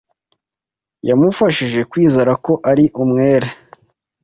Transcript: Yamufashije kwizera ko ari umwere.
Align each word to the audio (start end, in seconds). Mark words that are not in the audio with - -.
Yamufashije 1.09 1.81
kwizera 1.91 2.31
ko 2.45 2.53
ari 2.71 2.85
umwere. 3.03 3.49